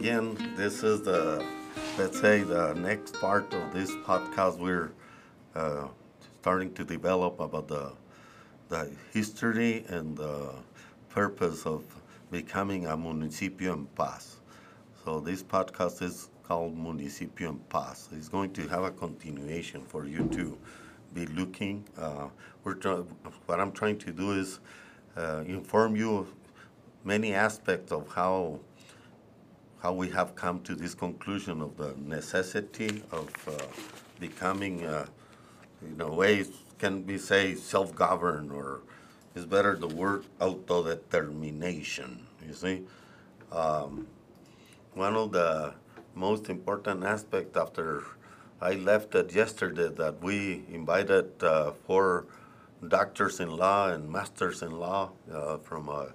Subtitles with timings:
[0.00, 0.34] again.
[0.56, 1.44] This is the,
[1.98, 4.92] let's say, the next part of this podcast we're
[5.54, 5.88] uh,
[6.40, 7.92] starting to develop about the,
[8.70, 10.54] the history and the
[11.10, 11.84] purpose of
[12.30, 14.36] becoming a municipio en paz.
[15.04, 18.08] So this podcast is called Municipio en Paz.
[18.16, 20.56] It's going to have a continuation for you to
[21.12, 21.84] be looking.
[21.98, 22.28] Uh,
[22.64, 23.04] we're try-
[23.44, 24.60] what I'm trying to do is
[25.18, 26.28] uh, inform you of
[27.04, 28.60] many aspects of how
[29.82, 33.52] how we have come to this conclusion of the necessity of uh,
[34.18, 35.06] becoming, uh,
[35.82, 36.44] in a way,
[36.78, 38.82] can we say self-governed, or
[39.34, 42.18] is better the word autodetermination.
[42.46, 42.82] You see,
[43.52, 44.06] um,
[44.94, 45.74] one of the
[46.14, 48.04] most important aspects after
[48.60, 52.26] I left it yesterday that we invited uh, four
[52.86, 56.12] doctors-in-law and masters-in-law uh, from a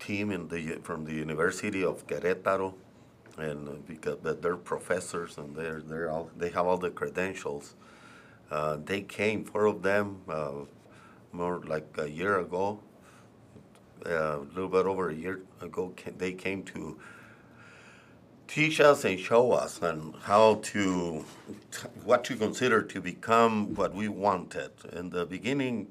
[0.00, 2.74] team in the from the University of Querétaro,
[3.38, 7.74] and uh, because they're professors and they're they're all they have all the credentials.
[8.50, 10.52] Uh, they came, four of them, uh,
[11.32, 12.80] more like a year ago,
[14.06, 15.92] uh, a little bit over a year ago.
[15.96, 16.98] ca- They came to
[18.48, 21.24] teach us and show us and how to
[22.04, 24.70] what to consider to become what we wanted.
[24.92, 25.88] In the beginning,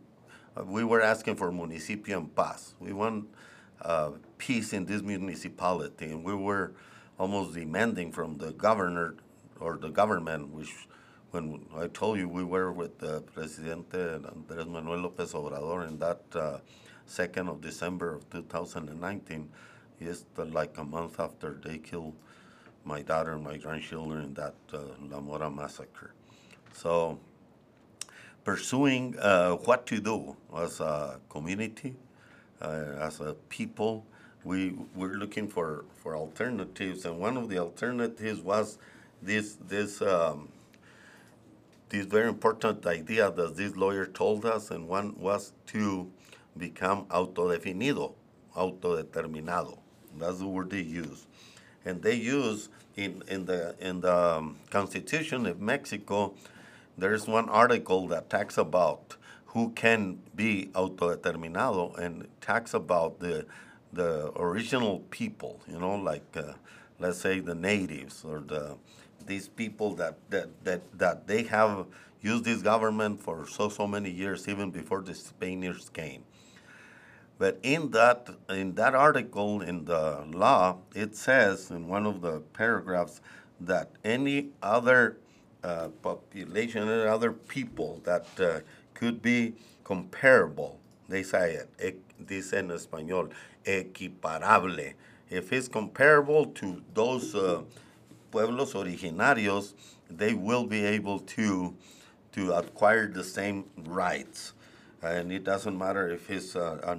[0.58, 2.76] uh, we were asking for municipio en paz.
[2.80, 3.26] We want
[3.82, 6.74] uh, peace in this municipality, and we were
[7.18, 9.16] almost demanding from the governor
[9.60, 10.88] or the government, which
[11.32, 16.22] when I told you we were with the Presidente Andrés Manuel López Obrador in that
[16.34, 16.58] uh,
[17.08, 19.50] 2nd of December of 2019,
[20.02, 22.16] just uh, like a month after they killed
[22.86, 26.14] my daughter and my grandchildren in that uh, La Mora massacre.
[26.74, 27.20] So,
[28.44, 32.09] pursuing uh, what to do as a community, uh,
[32.62, 34.06] as a people,
[34.44, 38.78] we were looking for, for alternatives, and one of the alternatives was
[39.22, 40.50] this this um,
[41.90, 46.10] this very important idea that this lawyer told us, and one was to
[46.58, 48.14] become autodefinido,
[48.56, 49.80] autodeterminado.
[50.18, 51.26] That's the word they use
[51.86, 56.34] and they use in, in the in the um, Constitution of Mexico.
[56.98, 59.16] There's one article that talks about
[59.50, 63.46] who can be autodeterminado and talks about the
[63.92, 65.60] the original people.
[65.68, 66.54] You know, like uh,
[67.00, 68.78] let's say the natives or the
[69.26, 71.88] these people that, that that that they have
[72.22, 76.24] used this government for so so many years, even before the Spaniards came.
[77.40, 82.42] But in that in that article in the law, it says in one of the
[82.54, 83.22] paragraphs
[83.62, 85.18] that any other
[85.64, 88.60] uh, population, any other people that uh,
[89.00, 93.32] could be comparable, they say it, dice en español,
[93.66, 94.94] equiparable.
[95.30, 97.62] If it's comparable to those uh,
[98.32, 99.74] pueblos originarios,
[100.10, 101.76] they will be able to
[102.32, 104.54] to acquire the same rights
[105.02, 106.96] and it doesn't matter if it's uh,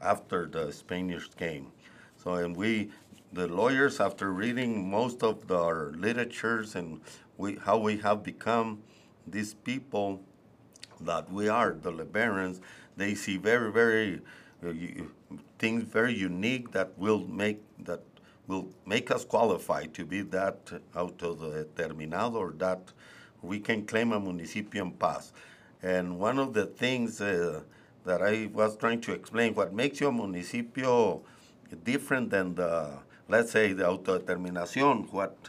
[0.00, 1.72] after the Spanish came.
[2.16, 2.90] So, and we,
[3.32, 7.00] the lawyers, after reading most of our literatures and
[7.36, 8.82] we, how we have become
[9.26, 10.22] these people
[11.02, 12.60] that we are, the liberals,
[12.96, 14.20] they see very, very
[14.66, 14.72] uh,
[15.58, 18.02] things very unique that will make that
[18.46, 22.92] will make us qualify to be that autodeterminado or that
[23.42, 25.32] we can claim a municipio paz.
[25.82, 27.62] And one of the things uh,
[28.04, 31.22] that I was trying to explain, what makes your municipio
[31.84, 35.48] different than the, let's say, the autodeterminación, what,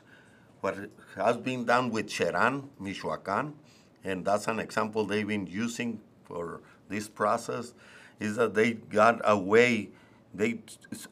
[0.62, 0.78] what
[1.16, 3.54] has been done with Cheran, Michoacan,
[4.04, 7.74] and that's an example they've been using for this process,
[8.20, 9.90] is that they got away
[10.34, 10.60] they,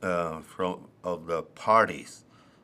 [0.02, 2.24] uh, from of the parties.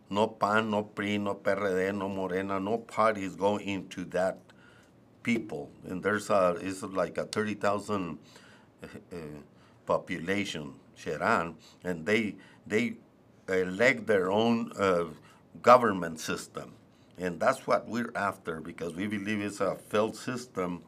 [0.09, 4.38] No PAN, no PRI, no PRD, no Morena, no parties go into that
[5.23, 8.20] people, and there's a it's like a thirty thousand
[8.84, 9.17] uh,
[9.85, 12.35] population, Cheran, and they
[12.67, 12.97] they
[13.47, 15.05] elect their own uh,
[15.61, 16.73] government system,
[17.17, 20.84] and that's what we're after because we believe it's a failed system,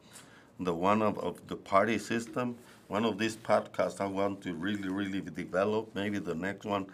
[0.60, 2.56] the one of, of the party system.
[2.88, 6.86] One of these podcasts I want to really really develop, maybe the next one,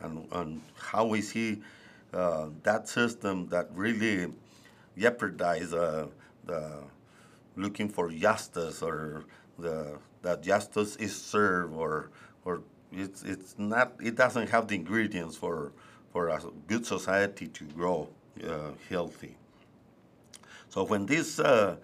[0.00, 1.62] and on how we see
[2.12, 4.32] uh, that system that really
[4.96, 6.06] jeopardize uh,
[6.44, 6.84] the
[7.56, 9.24] looking for justice or
[9.58, 12.10] the that justice is served or
[12.44, 12.62] or
[12.92, 15.72] it's it's not it doesn't have the ingredients for
[16.12, 18.08] for a good society to grow
[18.88, 19.36] healthy.
[20.68, 21.76] So when these uh,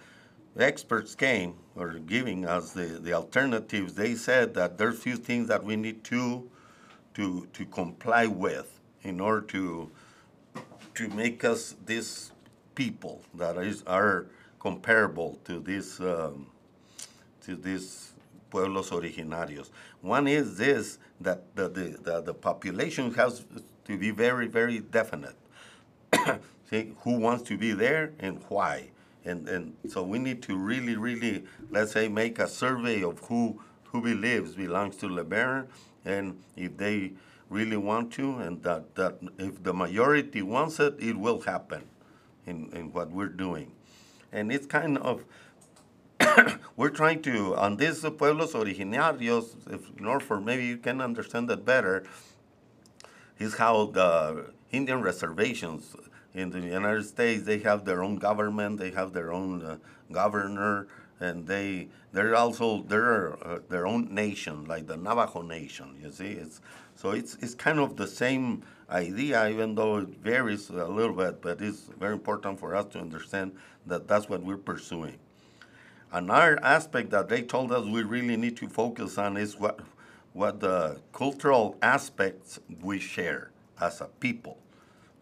[0.58, 5.48] experts came or giving us the, the alternatives, they said that there's a few things
[5.48, 6.48] that we need to
[7.14, 9.90] to to comply with in order to
[10.94, 12.32] to make us this
[12.74, 14.26] people that is are
[14.60, 16.46] comparable to this um,
[17.42, 18.12] to these
[18.50, 19.70] pueblos originarios.
[20.00, 23.44] One is this that the, the, the, the population has
[23.84, 25.36] to be very very definite.
[26.70, 28.90] See who wants to be there and why.
[29.24, 33.60] And, and so we need to really, really, let's say, make a survey of who
[33.92, 35.66] who believes belongs to LeBaron,
[36.04, 37.12] and if they
[37.48, 41.84] really want to, and that, that if the majority wants it, it will happen
[42.46, 43.72] in, in what we're doing.
[44.30, 45.24] And it's kind of,
[46.76, 52.04] we're trying to, on these pueblos originarios, if, order maybe you can understand that better,
[53.38, 55.96] is how the Indian reservations
[56.34, 59.78] in the United States, they have their own government, they have their own uh,
[60.12, 60.86] governor,
[61.20, 65.98] and they they're also they're uh, their own nation, like the Navajo Nation.
[66.02, 66.60] You see, it's
[66.94, 71.42] so it's it's kind of the same idea, even though it varies a little bit.
[71.42, 73.52] But it's very important for us to understand
[73.86, 75.18] that that's what we're pursuing.
[76.12, 79.80] Another aspect that they told us we really need to focus on is what
[80.34, 83.50] what the cultural aspects we share
[83.80, 84.58] as a people.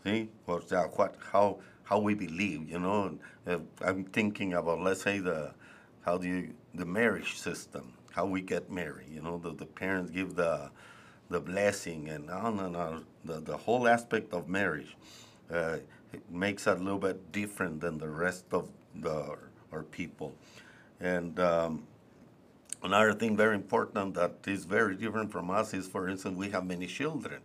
[0.04, 2.68] See, what what how how we believe.
[2.68, 3.18] You know,
[3.80, 5.52] I'm thinking about let's say the
[6.04, 9.08] how do you the marriage system, how we get married.
[9.10, 10.70] You know, the, the parents give the
[11.28, 13.04] the blessing and on and on.
[13.24, 14.96] The, the whole aspect of marriage
[15.52, 15.78] uh,
[16.30, 19.36] makes it a little bit different than the rest of the
[19.72, 20.32] our people.
[21.00, 21.86] And um,
[22.82, 26.64] another thing very important that is very different from us is, for instance, we have
[26.64, 27.40] many children.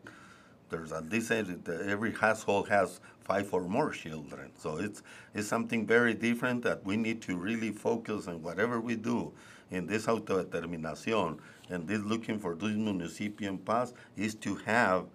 [0.72, 4.52] There's at least every household has five or more children.
[4.58, 5.04] So it's,
[5.36, 9.34] it's something very different that we need to really focus on whatever we do
[9.70, 11.40] in this autodeterminación
[11.70, 15.06] and this looking for this municipio paz is to have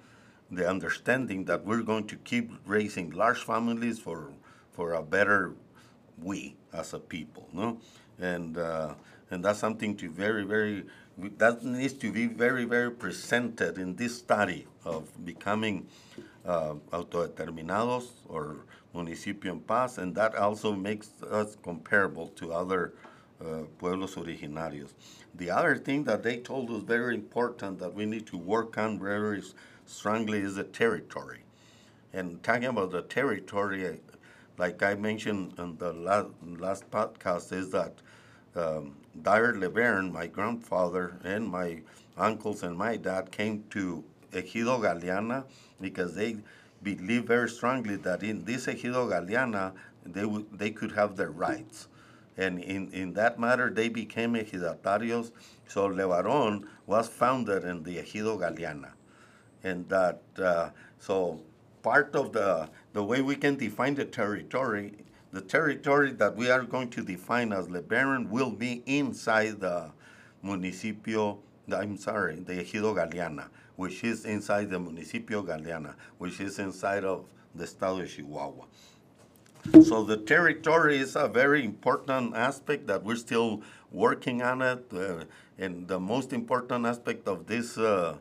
[0.50, 4.30] the understanding that we're going to keep raising large families for,
[4.72, 5.54] for a better
[6.22, 7.78] we as a people, no?
[8.20, 8.94] And, uh,
[9.30, 10.84] and that's something to very, very,
[11.38, 15.86] that needs to be very, very presented in this study of becoming
[16.46, 18.56] uh, autodeterminados or
[18.94, 22.94] municipio en paz, and that also makes us comparable to other
[23.40, 24.92] uh, pueblos originarios.
[25.34, 28.98] The other thing that they told us very important that we need to work on
[28.98, 29.42] very
[29.84, 31.40] strongly is the territory.
[32.12, 33.98] And talking about the territory,
[34.58, 37.94] like I mentioned in the last, last podcast, is that
[38.54, 41.80] um, Dyer LeBaron, my grandfather, and my
[42.16, 45.44] uncles and my dad came to Ejido Galeana
[45.80, 46.36] because they
[46.82, 49.72] believe very strongly that in this Ejido Galeana,
[50.04, 51.88] they, w- they could have their rights.
[52.36, 55.32] And in, in that matter, they became ejidatarios.
[55.68, 58.90] So LeBaron was founded in the Ejido Galeana.
[59.64, 61.40] And that, uh, so
[61.86, 64.92] part of the, the way we can define the territory,
[65.32, 69.90] the territory that we are going to define as LeBaron will be inside the
[70.42, 71.38] municipio,
[71.72, 77.26] I'm sorry, the Ejido Galeana which is inside the Municipio Galeana, which is inside of
[77.54, 78.64] the Estado de Chihuahua.
[79.84, 84.84] So the territory is a very important aspect that we're still working on it.
[84.92, 85.24] Uh,
[85.58, 88.16] and the most important aspect of this uh,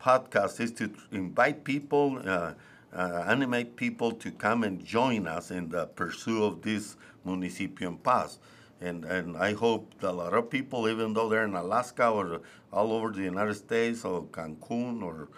[0.00, 2.52] podcast is to invite people, uh,
[2.94, 7.96] uh animate people to come and join us in the pursuit of this Municipio en
[7.98, 8.38] Paz.
[8.80, 12.40] And, and I hope that a lot of people, even though they're in Alaska or
[12.72, 15.28] all over the United States or Cancun or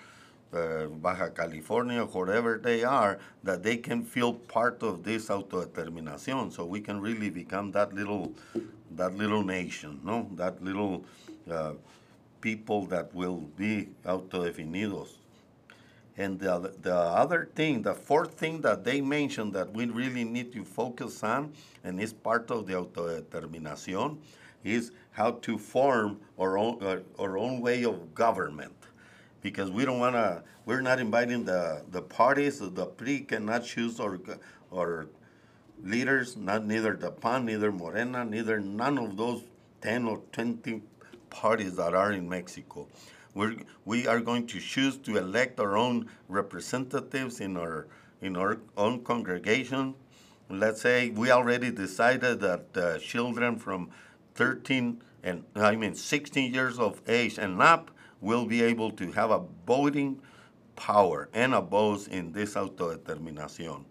[0.53, 6.53] uh, Baja California, wherever they are, that they can feel part of this autodeterminación.
[6.53, 8.33] So we can really become that little,
[8.97, 11.05] that little nation, no, that little
[11.51, 11.73] uh,
[12.41, 15.20] people that will be autodefinidos.
[16.21, 20.53] And the, the other thing, the fourth thing that they mentioned that we really need
[20.53, 24.19] to focus on, and is part of the autodeterminación,
[24.63, 28.77] is how to form our own, uh, our own way of government.
[29.41, 33.99] Because we don't want to, we're not inviting the, the parties, the PRI cannot choose
[33.99, 34.21] our,
[34.75, 35.07] our
[35.83, 39.43] leaders, not neither the PAN, neither Morena, neither none of those
[39.81, 40.83] 10 or 20
[41.31, 42.87] parties that are in Mexico.
[43.35, 47.87] We're, we are going to choose to elect our own representatives in our,
[48.21, 49.95] in our own congregation.
[50.49, 53.91] Let's say we already decided that uh, children from
[54.35, 59.31] 13 and I mean 16 years of age and up will be able to have
[59.31, 60.21] a voting
[60.77, 63.85] power and a vote in this autodeterminación.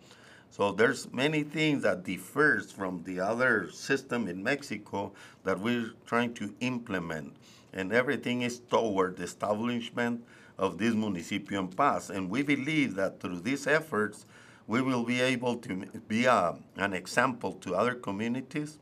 [0.59, 5.13] So there's many things that differs from the other system in Mexico
[5.45, 7.37] that we're trying to implement
[7.71, 10.21] and everything is toward the establishment
[10.57, 12.09] of this municipio en paz.
[12.09, 14.25] And we believe that through these efforts,
[14.67, 18.79] we will be able to be a, an example to other communities.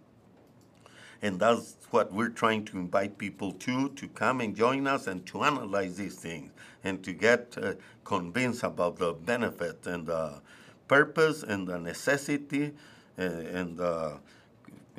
[1.22, 5.24] And that's what we're trying to invite people to, to come and join us and
[5.28, 6.50] to analyze these things
[6.84, 10.42] and to get uh, convinced about the benefit and the
[10.88, 12.74] purpose and the necessity
[13.20, 14.12] uh, and uh,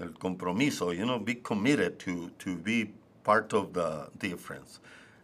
[0.00, 2.90] el compromiso, you know, be committed to, to be
[3.24, 4.80] part of the difference.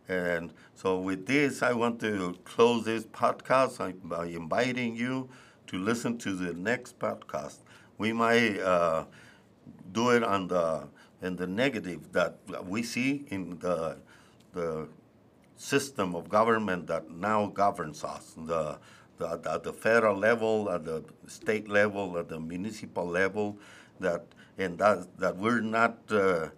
[0.08, 5.28] And so with this, I want to close this podcast by inviting you
[5.68, 7.58] to listen to the next podcast.
[7.96, 9.04] We might uh,
[9.92, 10.88] do it on the
[11.22, 13.96] in the negative that we see in the
[14.52, 14.88] the
[15.56, 18.34] system of government that now governs us.
[18.36, 18.78] The,
[19.18, 23.58] the at the federal level, at the state level, at the municipal level,
[24.00, 24.24] that
[24.58, 25.98] and that that we're not.
[26.10, 26.48] Uh,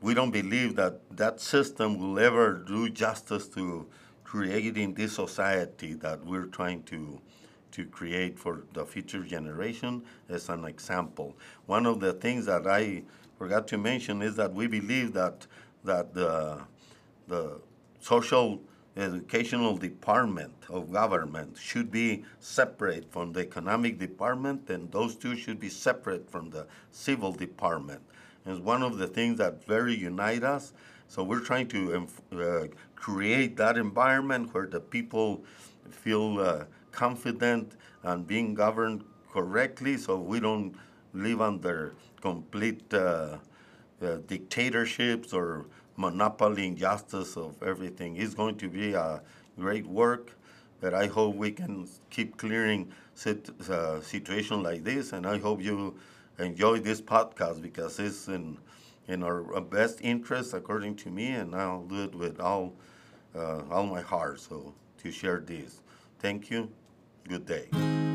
[0.00, 3.86] we don't believe that that system will ever do justice to
[4.24, 7.20] creating this society that we're trying to
[7.70, 11.36] to create for the future generation as an example.
[11.66, 13.04] One of the things that I
[13.38, 15.46] forgot to mention is that we believe that
[15.84, 16.60] that the
[17.28, 17.60] the
[18.00, 18.60] social
[18.96, 25.58] educational department of government should be separate from the economic department and those two should
[25.58, 28.02] be separate from the civil department.
[28.44, 30.72] It's one of the things that very unite us.
[31.08, 35.44] So we're trying to uh, create that environment where the people
[35.90, 40.74] feel uh, confident and being governed correctly so we don't
[41.14, 43.38] live under complete uh,
[44.02, 48.16] uh, dictatorships or monopoly injustice of everything.
[48.16, 49.22] It's going to be a
[49.58, 50.32] great work
[50.80, 55.62] that I hope we can keep clearing sit, uh, situation like this, and I hope
[55.62, 55.94] you
[56.38, 58.58] enjoy this podcast because it's in
[59.08, 62.74] in our best interest, according to me, and I'll do it with all
[63.34, 64.40] uh, all my heart.
[64.40, 65.80] So to share this,
[66.18, 66.70] thank you.
[67.28, 68.11] Good day.